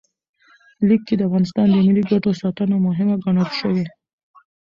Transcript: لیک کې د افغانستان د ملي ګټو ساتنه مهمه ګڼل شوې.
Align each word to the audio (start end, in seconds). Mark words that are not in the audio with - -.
لیک 0.87 1.01
کې 1.07 1.15
د 1.17 1.21
افغانستان 1.27 1.65
د 1.71 1.75
ملي 1.87 2.03
ګټو 2.11 2.31
ساتنه 2.41 2.75
مهمه 2.87 3.15
ګڼل 3.23 3.49
شوې. 3.59 3.85